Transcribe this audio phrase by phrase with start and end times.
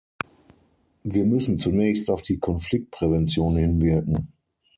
[1.03, 4.33] Wir müssen zunächst auf die Konfliktprävention hinwirken.